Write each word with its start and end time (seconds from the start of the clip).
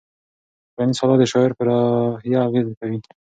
ټولنیز 0.73 0.97
حالات 1.01 1.17
د 1.19 1.23
شاعر 1.31 1.51
په 1.57 1.61
روحیه 1.67 2.39
اغېز 2.47 2.67
کوي. 2.79 2.97